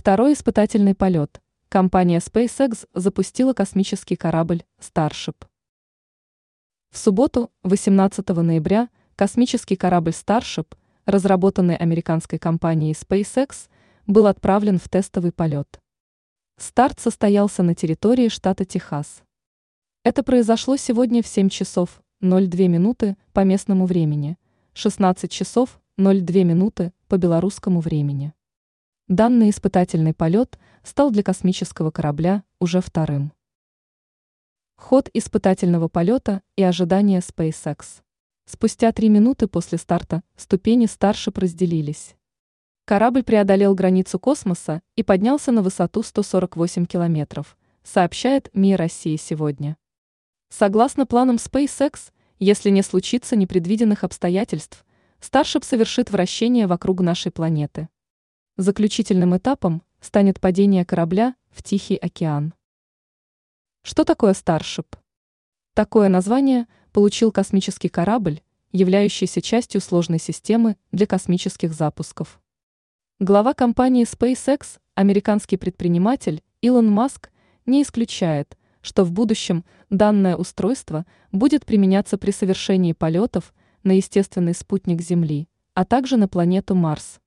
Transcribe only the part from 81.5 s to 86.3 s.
применяться при совершении полетов на естественный спутник Земли, а также на